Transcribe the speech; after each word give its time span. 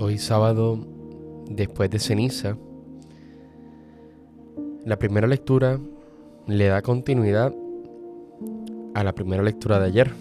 Hoy 0.00 0.16
sábado, 0.18 0.78
después 1.50 1.90
de 1.90 1.98
ceniza, 1.98 2.56
la 4.84 4.96
primera 4.96 5.26
lectura 5.26 5.80
le 6.46 6.66
da 6.68 6.82
continuidad 6.82 7.52
a 8.94 9.02
la 9.02 9.12
primera 9.12 9.42
lectura 9.42 9.80
de 9.80 9.86
ayer. 9.86 10.12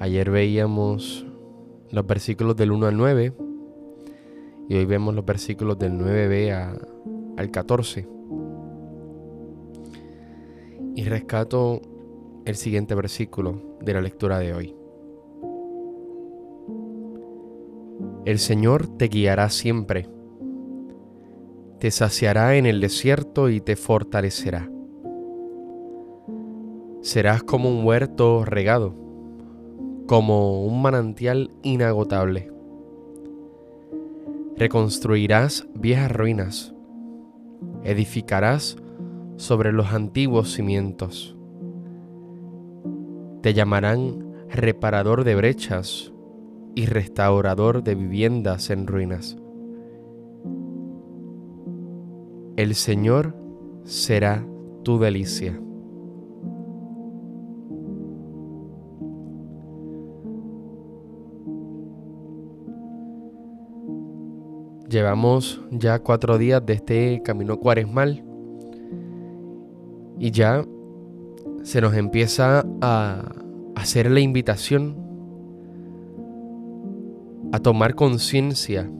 Ayer 0.00 0.30
veíamos 0.30 1.24
los 1.92 2.06
versículos 2.06 2.54
del 2.54 2.72
1 2.72 2.88
al 2.88 2.96
9 2.98 3.32
y 4.68 4.74
hoy 4.74 4.84
vemos 4.84 5.14
los 5.14 5.24
versículos 5.24 5.78
del 5.78 5.92
9b 5.92 7.34
al 7.38 7.50
14. 7.50 8.06
Y 10.94 11.04
rescato 11.04 11.80
el 12.44 12.56
siguiente 12.56 12.94
versículo 12.94 13.78
de 13.80 13.94
la 13.94 14.02
lectura 14.02 14.38
de 14.38 14.52
hoy. 14.52 14.81
El 18.24 18.38
Señor 18.38 18.86
te 18.86 19.08
guiará 19.08 19.50
siempre, 19.50 20.08
te 21.80 21.90
saciará 21.90 22.54
en 22.54 22.66
el 22.66 22.80
desierto 22.80 23.48
y 23.48 23.60
te 23.60 23.74
fortalecerá. 23.74 24.70
Serás 27.00 27.42
como 27.42 27.68
un 27.68 27.84
huerto 27.84 28.44
regado, 28.44 28.94
como 30.06 30.64
un 30.64 30.80
manantial 30.80 31.50
inagotable. 31.64 32.52
Reconstruirás 34.56 35.66
viejas 35.74 36.12
ruinas, 36.12 36.74
edificarás 37.82 38.76
sobre 39.34 39.72
los 39.72 39.92
antiguos 39.92 40.52
cimientos. 40.52 41.36
Te 43.40 43.52
llamarán 43.52 44.46
reparador 44.48 45.24
de 45.24 45.34
brechas 45.34 46.12
y 46.74 46.86
restaurador 46.86 47.82
de 47.82 47.94
viviendas 47.94 48.70
en 48.70 48.86
ruinas. 48.86 49.36
El 52.56 52.74
Señor 52.74 53.34
será 53.84 54.46
tu 54.82 54.98
delicia. 54.98 55.58
Llevamos 64.88 65.62
ya 65.70 66.00
cuatro 66.00 66.36
días 66.36 66.64
de 66.66 66.74
este 66.74 67.22
camino 67.24 67.58
cuaresmal 67.58 68.22
y 70.18 70.30
ya 70.30 70.62
se 71.62 71.80
nos 71.80 71.94
empieza 71.94 72.62
a 72.82 73.32
hacer 73.74 74.10
la 74.10 74.20
invitación 74.20 75.01
a 77.52 77.58
tomar 77.58 77.94
conciencia 77.94 78.90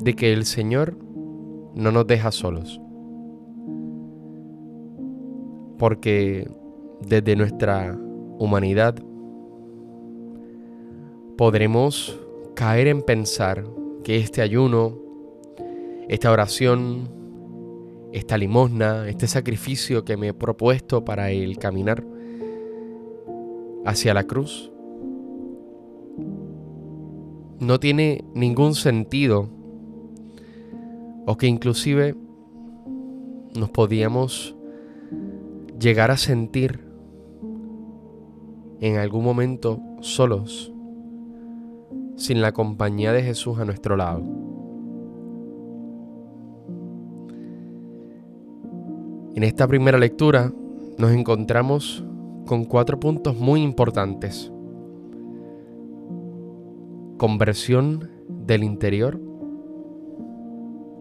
de 0.00 0.14
que 0.14 0.32
el 0.32 0.46
Señor 0.46 0.96
no 1.74 1.92
nos 1.92 2.06
deja 2.06 2.32
solos. 2.32 2.80
Porque 5.78 6.50
desde 7.06 7.36
nuestra 7.36 7.98
humanidad 8.38 8.96
podremos 11.36 12.18
caer 12.54 12.88
en 12.88 13.02
pensar 13.02 13.64
que 14.02 14.16
este 14.16 14.42
ayuno, 14.42 14.98
esta 16.08 16.32
oración, 16.32 17.08
esta 18.12 18.38
limosna, 18.38 19.08
este 19.08 19.26
sacrificio 19.26 20.04
que 20.04 20.16
me 20.16 20.28
he 20.28 20.34
propuesto 20.34 21.04
para 21.04 21.30
el 21.30 21.58
caminar 21.58 22.04
hacia 23.84 24.14
la 24.14 24.24
cruz, 24.24 24.71
no 27.62 27.78
tiene 27.78 28.24
ningún 28.34 28.74
sentido 28.74 29.48
o 31.26 31.36
que 31.36 31.46
inclusive 31.46 32.16
nos 33.54 33.70
podíamos 33.70 34.56
llegar 35.78 36.10
a 36.10 36.16
sentir 36.16 36.80
en 38.80 38.96
algún 38.96 39.22
momento 39.22 39.80
solos, 40.00 40.72
sin 42.16 42.42
la 42.42 42.50
compañía 42.50 43.12
de 43.12 43.22
Jesús 43.22 43.60
a 43.60 43.64
nuestro 43.64 43.96
lado. 43.96 44.24
En 49.36 49.44
esta 49.44 49.68
primera 49.68 49.98
lectura 49.98 50.52
nos 50.98 51.12
encontramos 51.12 52.04
con 52.44 52.64
cuatro 52.64 52.98
puntos 52.98 53.36
muy 53.36 53.62
importantes 53.62 54.51
conversión 57.22 58.10
del 58.26 58.64
interior, 58.64 59.20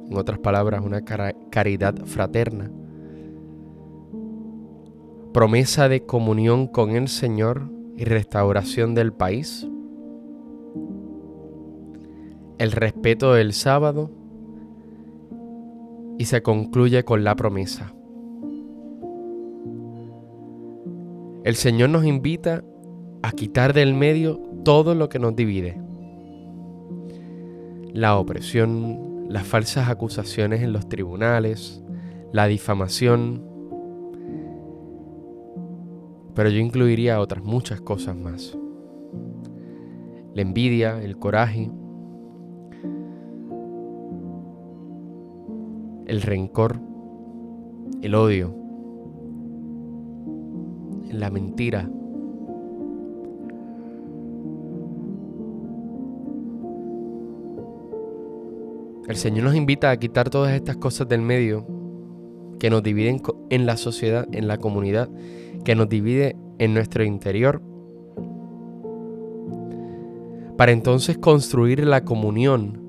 en 0.08 0.16
otras 0.16 0.38
palabras, 0.38 0.86
una 0.86 1.02
caridad 1.02 1.96
fraterna, 2.06 2.70
promesa 5.34 5.90
de 5.90 6.06
comunión 6.06 6.68
con 6.68 6.92
el 6.92 7.08
Señor 7.08 7.72
y 7.98 8.04
restauración 8.04 8.94
del 8.94 9.14
país, 9.14 9.68
el 12.60 12.72
respeto 12.72 13.34
del 13.34 13.52
sábado 13.52 14.12
y 16.20 16.26
se 16.26 16.44
concluye 16.44 17.04
con 17.04 17.24
la 17.24 17.36
promesa. 17.36 17.96
El 21.44 21.56
Señor 21.56 21.90
nos 21.90 22.06
invita 22.06 22.64
a 23.24 23.32
quitar 23.32 23.74
del 23.74 23.96
medio 23.96 24.40
todo 24.64 24.94
lo 24.94 25.10
que 25.10 25.18
nos 25.18 25.36
divide 25.36 25.82
la 27.94 28.18
opresión, 28.18 29.28
las 29.30 29.46
falsas 29.46 29.90
acusaciones 29.90 30.62
en 30.62 30.74
los 30.74 30.88
tribunales, 30.88 31.84
la 32.32 32.48
difamación, 32.48 33.44
pero 36.34 36.50
yo 36.50 36.60
incluiría 36.60 37.20
otras 37.20 37.44
muchas 37.44 37.82
cosas 37.82 38.16
más. 38.16 38.58
La 40.34 40.42
envidia, 40.42 41.02
el 41.02 41.18
coraje, 41.18 41.70
el 46.08 46.22
rencor, 46.22 46.80
el 48.02 48.16
odio, 48.16 48.56
la 51.12 51.30
mentira, 51.30 51.90
El 59.08 59.16
Señor 59.16 59.46
nos 59.46 59.56
invita 59.56 59.90
a 59.90 59.98
quitar 59.98 60.30
todas 60.30 60.54
estas 60.54 60.78
cosas 60.78 61.08
del 61.08 61.22
medio 61.22 61.66
que 62.60 62.70
nos 62.70 62.84
dividen 62.84 63.22
en 63.50 63.66
la 63.66 63.76
sociedad, 63.76 64.28
en 64.32 64.48
la 64.48 64.58
comunidad, 64.58 65.10
que 65.66 65.74
nos 65.76 65.90
divide 65.90 66.36
en 66.60 66.76
nuestro 66.76 67.04
interior, 67.04 67.62
para 70.58 70.72
entonces 70.72 71.18
construir 71.18 71.84
la 71.86 72.06
comunión 72.06 72.80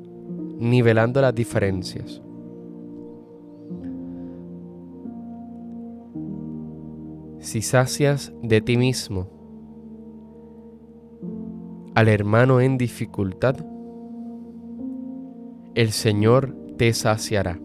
nivelando 0.58 1.22
las 1.22 1.34
diferencias. 1.34 2.20
Si 7.38 7.62
sacias 7.62 8.32
de 8.42 8.60
ti 8.60 8.76
mismo 8.76 9.28
al 11.94 12.08
hermano 12.08 12.60
en 12.60 12.76
dificultad, 12.76 13.56
el 15.74 15.92
Señor 15.92 16.54
te 16.76 16.92
saciará. 16.92 17.58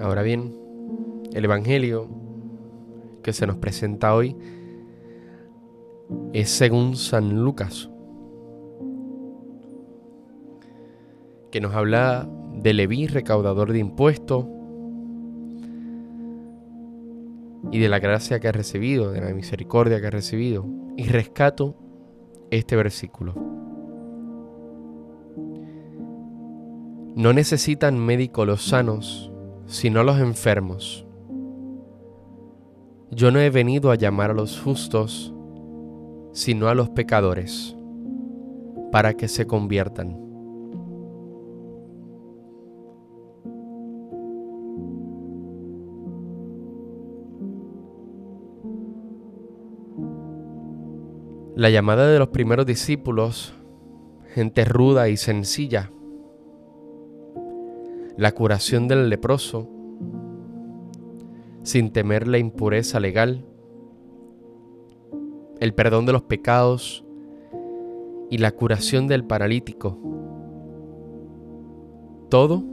Ahora 0.00 0.22
bien, 0.22 0.54
el 1.32 1.44
Evangelio 1.44 2.08
que 3.22 3.32
se 3.32 3.46
nos 3.46 3.56
presenta 3.56 4.14
hoy 4.14 4.36
es 6.32 6.50
según 6.50 6.96
San 6.96 7.42
Lucas, 7.44 7.88
que 11.50 11.60
nos 11.60 11.74
habla 11.74 12.28
de 12.54 12.72
Leví, 12.74 13.06
recaudador 13.06 13.72
de 13.72 13.78
impuestos, 13.78 14.46
y 17.72 17.78
de 17.78 17.88
la 17.88 17.98
gracia 17.98 18.38
que 18.38 18.48
has 18.48 18.54
recibido, 18.54 19.10
de 19.10 19.22
la 19.22 19.32
misericordia 19.32 19.98
que 19.98 20.06
has 20.06 20.12
recibido. 20.12 20.66
Y 20.96 21.04
rescato 21.08 21.74
este 22.50 22.76
versículo. 22.76 23.34
No 27.16 27.32
necesitan 27.32 27.98
médico 27.98 28.44
los 28.44 28.62
sanos, 28.62 29.32
sino 29.66 30.04
los 30.04 30.18
enfermos. 30.20 31.06
Yo 33.10 33.30
no 33.30 33.40
he 33.40 33.48
venido 33.48 33.90
a 33.90 33.96
llamar 33.96 34.32
a 34.32 34.34
los 34.34 34.60
justos, 34.60 35.34
sino 36.32 36.68
a 36.68 36.74
los 36.74 36.90
pecadores, 36.90 37.74
para 38.90 39.14
que 39.14 39.28
se 39.28 39.46
conviertan. 39.46 40.31
La 51.54 51.68
llamada 51.68 52.10
de 52.10 52.18
los 52.18 52.28
primeros 52.28 52.64
discípulos, 52.64 53.52
gente 54.34 54.64
ruda 54.64 55.10
y 55.10 55.18
sencilla, 55.18 55.90
la 58.16 58.32
curación 58.32 58.88
del 58.88 59.10
leproso, 59.10 59.68
sin 61.62 61.92
temer 61.92 62.26
la 62.26 62.38
impureza 62.38 63.00
legal, 63.00 63.44
el 65.60 65.74
perdón 65.74 66.06
de 66.06 66.12
los 66.12 66.22
pecados 66.22 67.04
y 68.30 68.38
la 68.38 68.52
curación 68.52 69.06
del 69.06 69.26
paralítico. 69.26 69.98
Todo 72.30 72.64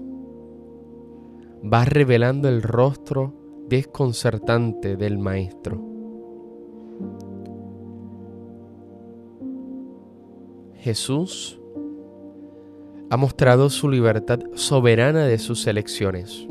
va 1.61 1.83
revelando 1.83 2.47
el 2.47 2.61
rostro 2.61 3.33
desconcertante 3.67 4.95
del 4.95 5.17
Maestro. 5.17 5.88
Jesús 10.79 11.59
ha 13.09 13.17
mostrado 13.17 13.69
su 13.69 13.89
libertad 13.89 14.39
soberana 14.53 15.25
de 15.25 15.37
sus 15.37 15.67
elecciones. 15.67 16.47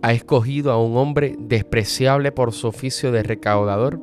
Ha 0.00 0.12
escogido 0.12 0.72
a 0.72 0.82
un 0.82 0.96
hombre 0.96 1.36
despreciable 1.38 2.32
por 2.32 2.52
su 2.52 2.68
oficio 2.68 3.12
de 3.12 3.22
recaudador 3.22 4.00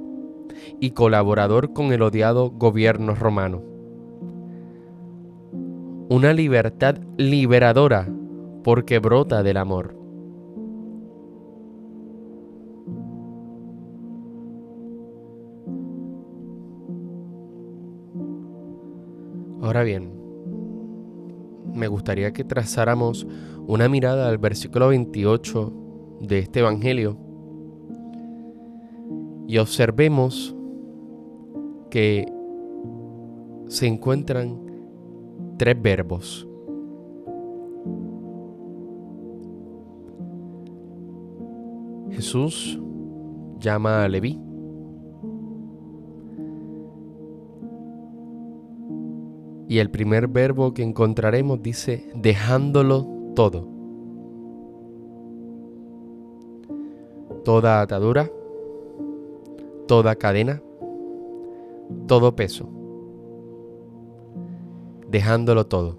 y 0.80 0.92
colaborador 0.92 1.74
con 1.74 1.92
el 1.92 2.03
odiado 2.03 2.51
gobierno 2.51 3.15
romano. 3.15 3.63
Una 6.09 6.33
libertad 6.33 7.00
liberadora 7.18 8.07
porque 8.63 9.00
brota 9.00 9.42
del 9.42 9.57
amor. 9.57 10.00
Ahora 19.71 19.83
bien, 19.83 20.12
me 21.73 21.88
gustaría 21.88 22.33
que 22.33 22.44
trazáramos 22.44 23.25
una 23.68 23.88
mirada 23.88 24.27
al 24.27 24.38
versículo 24.38 24.89
28 24.89 25.73
de 26.19 26.39
este 26.39 26.59
Evangelio 26.59 27.15
y 29.47 29.57
observemos 29.59 30.53
que 31.89 32.29
se 33.69 33.88
encuentran 33.88 34.59
tres 35.57 35.81
verbos. 35.81 36.45
Jesús 42.09 42.77
llama 43.57 44.03
a 44.03 44.09
Leví 44.09 44.50
Y 49.71 49.79
el 49.79 49.89
primer 49.89 50.27
verbo 50.27 50.73
que 50.73 50.83
encontraremos 50.83 51.63
dice 51.63 52.06
dejándolo 52.13 53.07
todo. 53.35 53.69
Toda 57.45 57.79
atadura, 57.79 58.29
toda 59.88 60.18
cadena, 60.18 60.62
todo 62.06 62.35
peso. 62.35 62.68
Dejándolo 65.09 65.65
todo. 65.65 65.95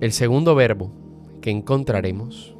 El 0.00 0.12
segundo 0.12 0.54
verbo 0.54 0.90
que 1.42 1.50
encontraremos 1.50 2.56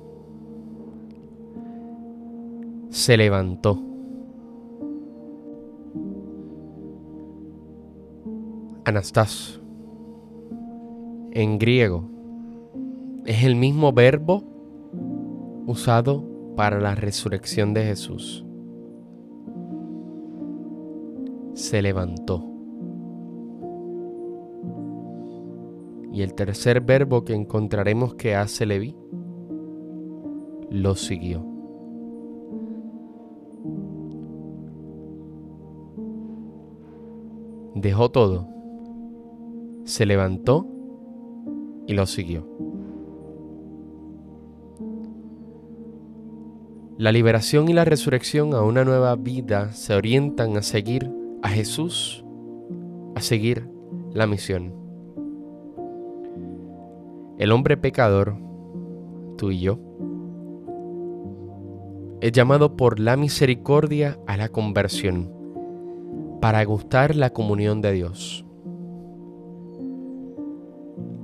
se 2.91 3.17
levantó. 3.17 3.92
Anastas 8.85 9.61
en 11.31 11.59
griego 11.59 12.03
es 13.25 13.45
el 13.45 13.55
mismo 13.55 13.93
verbo 13.93 14.43
usado 15.67 16.25
para 16.57 16.81
la 16.81 16.97
resurrección 16.97 17.75
de 17.75 17.85
Jesús. 17.85 18.45
Se 21.55 21.81
levantó. 21.81 22.45
Y 26.13 26.23
el 26.23 26.35
tercer 26.35 26.81
verbo 26.81 27.25
que 27.25 27.35
encontraremos 27.35 28.17
que 28.17 28.35
hace 28.35 28.67
Leví, 28.67 28.97
lo 30.71 30.97
siguió. 30.97 31.47
Dejó 37.77 38.11
todo 38.11 38.53
se 39.93 40.07
levantó 40.07 40.67
y 41.87 41.93
lo 41.93 42.07
siguió. 42.07 42.49
La 46.97 47.13
liberación 47.13 47.69
y 47.69 47.75
la 47.75 47.85
resurrección 47.85 48.55
a 48.55 48.63
una 48.63 48.85
nueva 48.85 49.15
vida 49.17 49.73
se 49.73 49.95
orientan 49.95 50.57
a 50.57 50.63
seguir 50.63 51.11
a 51.43 51.51
Jesús, 51.51 52.25
a 53.15 53.21
seguir 53.21 53.69
la 54.15 54.27
misión. 54.27 54.73
El 57.39 57.53
hombre 57.53 57.77
pecador, 57.77 58.39
tú 59.37 59.51
y 59.51 59.61
yo, 59.61 59.79
es 62.23 62.33
llamado 62.33 62.79
por 62.79 62.99
la 62.99 63.19
misericordia 63.19 64.19
a 64.27 64.39
la 64.39 64.49
conversión 64.49 65.31
para 66.41 66.65
gustar 66.65 67.15
la 67.15 67.29
comunión 67.31 67.83
de 67.83 67.93
Dios. 67.93 68.47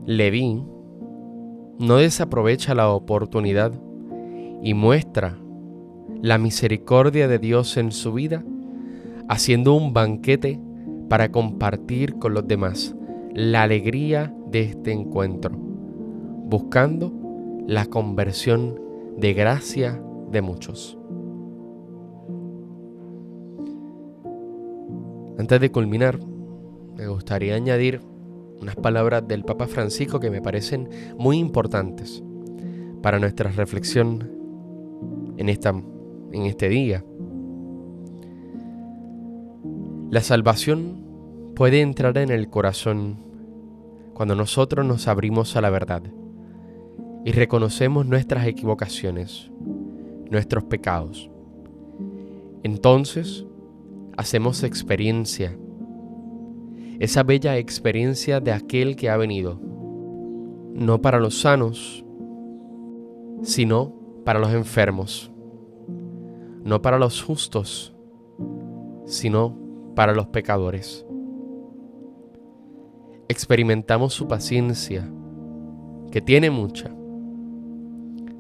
Leví 0.09 0.65
no 1.79 1.97
desaprovecha 1.97 2.75
la 2.75 2.89
oportunidad 2.89 3.73
y 4.63 4.73
muestra 4.73 5.39
la 6.23 6.39
misericordia 6.39 7.29
de 7.29 7.39
Dios 7.39 7.77
en 7.77 7.93
su 7.93 8.15
vida, 8.15 8.43
haciendo 9.29 9.75
un 9.75 9.93
banquete 9.93 10.59
para 11.11 11.31
compartir 11.31 12.15
con 12.15 12.33
los 12.33 12.49
demás 12.49 12.97
la 13.35 13.65
alegría 13.65 14.35
de 14.51 14.63
este 14.63 14.93
encuentro, 14.93 15.55
buscando 15.55 17.13
la 17.67 17.85
conversión 17.85 18.81
de 19.19 19.35
gracia 19.35 20.03
de 20.33 20.41
muchos. 20.41 20.97
Antes 25.39 25.61
de 25.61 25.71
culminar, 25.71 26.19
me 26.97 27.09
gustaría 27.09 27.57
añadir 27.57 28.01
unas 28.61 28.77
palabras 28.77 29.27
del 29.27 29.45
Papa 29.45 29.67
Francisco 29.67 30.21
que 30.21 30.31
me 30.31 30.43
parecen 30.43 30.89
muy 31.17 31.39
importantes 31.39 32.23
para 33.03 33.19
nuestra 33.19 33.51
reflexión 33.51 34.31
en, 35.37 35.49
esta, 35.49 35.71
en 35.71 36.43
este 36.43 36.69
día. 36.69 37.05
La 40.11 40.21
salvación 40.21 41.05
puede 41.55 41.81
entrar 41.81 42.19
en 42.19 42.31
el 42.31 42.49
corazón 42.49 43.19
cuando 44.15 44.35
nosotros 44.35 44.85
nos 44.85 45.07
abrimos 45.07 45.55
a 45.57 45.61
la 45.61 45.71
verdad 45.71 46.03
y 47.25 47.33
reconocemos 47.33 48.07
nuestras 48.07 48.47
equivocaciones, 48.47 49.51
nuestros 50.31 50.65
pecados. 50.65 51.31
Entonces 52.63 53.45
hacemos 54.17 54.65
experiencia 54.65 55.57
esa 56.99 57.23
bella 57.23 57.57
experiencia 57.57 58.41
de 58.41 58.53
aquel 58.53 58.97
que 58.97 59.09
ha 59.09 59.17
venido, 59.17 59.61
no 60.75 61.01
para 61.01 61.21
los 61.21 61.41
sanos, 61.41 62.05
sino 63.43 63.95
para 64.25 64.41
los 64.41 64.53
enfermos, 64.53 65.31
no 66.65 66.83
para 66.83 66.99
los 66.99 67.23
justos, 67.23 67.95
sino 69.05 69.57
para 69.95 70.13
los 70.13 70.27
pecadores. 70.27 71.07
Experimentamos 73.29 74.13
su 74.13 74.27
paciencia, 74.27 75.09
que 76.11 76.21
tiene 76.21 76.51
mucha, 76.51 76.91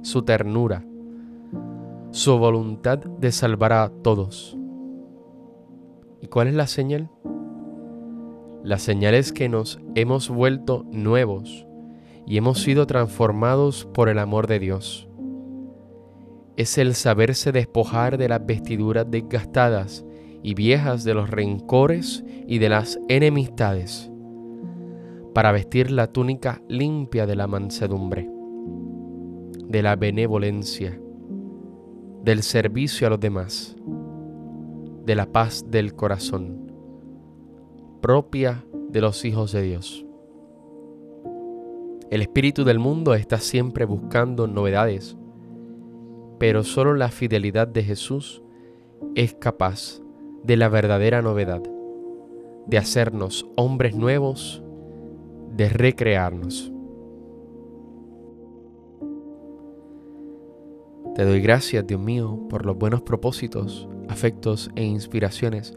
su 0.02 0.22
ternura, 0.22 0.84
su 2.10 2.38
voluntad 2.38 2.98
de 2.98 3.30
salvar 3.30 3.72
a 3.72 3.92
todos. 4.02 4.56
¿Y 6.20 6.26
cuál 6.26 6.48
es 6.48 6.54
la 6.54 6.66
señal? 6.66 7.10
La 8.64 8.78
señal 8.78 9.14
es 9.14 9.32
que 9.32 9.48
nos 9.48 9.80
hemos 9.94 10.28
vuelto 10.28 10.84
nuevos 10.90 11.66
y 12.26 12.36
hemos 12.36 12.60
sido 12.60 12.86
transformados 12.86 13.86
por 13.94 14.08
el 14.08 14.18
amor 14.18 14.46
de 14.46 14.58
Dios. 14.58 15.08
Es 16.56 16.76
el 16.76 16.94
saberse 16.94 17.52
despojar 17.52 18.18
de 18.18 18.28
las 18.28 18.44
vestiduras 18.44 19.06
desgastadas 19.08 20.04
y 20.42 20.54
viejas 20.54 21.04
de 21.04 21.14
los 21.14 21.30
rencores 21.30 22.24
y 22.46 22.58
de 22.58 22.68
las 22.68 22.98
enemistades, 23.08 24.10
para 25.34 25.52
vestir 25.52 25.90
la 25.90 26.08
túnica 26.08 26.60
limpia 26.68 27.26
de 27.26 27.36
la 27.36 27.46
mansedumbre, 27.46 28.28
de 29.66 29.82
la 29.82 29.96
benevolencia, 29.96 31.00
del 32.24 32.42
servicio 32.42 33.06
a 33.06 33.10
los 33.10 33.20
demás, 33.20 33.76
de 35.04 35.14
la 35.14 35.26
paz 35.26 35.64
del 35.70 35.94
corazón, 35.94 36.67
propia 38.00 38.64
de 38.90 39.00
los 39.00 39.24
hijos 39.24 39.52
de 39.52 39.62
Dios. 39.62 40.04
El 42.10 42.22
espíritu 42.22 42.64
del 42.64 42.78
mundo 42.78 43.14
está 43.14 43.38
siempre 43.38 43.84
buscando 43.84 44.46
novedades, 44.46 45.16
pero 46.38 46.64
solo 46.64 46.94
la 46.94 47.10
fidelidad 47.10 47.68
de 47.68 47.82
Jesús 47.82 48.42
es 49.14 49.34
capaz 49.34 50.00
de 50.42 50.56
la 50.56 50.68
verdadera 50.68 51.20
novedad, 51.20 51.62
de 52.66 52.78
hacernos 52.78 53.46
hombres 53.56 53.94
nuevos, 53.94 54.62
de 55.56 55.68
recrearnos. 55.68 56.72
Te 61.14 61.24
doy 61.24 61.40
gracias, 61.40 61.86
Dios 61.86 62.00
mío, 62.00 62.38
por 62.48 62.64
los 62.64 62.78
buenos 62.78 63.02
propósitos, 63.02 63.88
afectos 64.08 64.70
e 64.76 64.84
inspiraciones 64.84 65.76